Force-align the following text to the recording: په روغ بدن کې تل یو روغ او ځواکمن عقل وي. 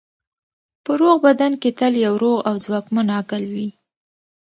په 0.83 0.91
روغ 1.01 1.17
بدن 1.27 1.51
کې 1.61 1.69
تل 1.79 1.93
یو 2.05 2.13
روغ 2.23 2.39
او 2.49 2.55
ځواکمن 2.65 3.07
عقل 3.19 3.43
وي. 3.53 3.69